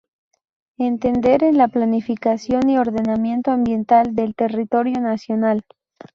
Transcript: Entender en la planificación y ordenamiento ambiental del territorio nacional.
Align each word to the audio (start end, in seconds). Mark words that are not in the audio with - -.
Entender 0.79 1.43
en 1.43 1.59
la 1.59 1.67
planificación 1.67 2.71
y 2.71 2.79
ordenamiento 2.79 3.51
ambiental 3.51 4.15
del 4.15 4.33
territorio 4.33 4.99
nacional. 4.99 5.63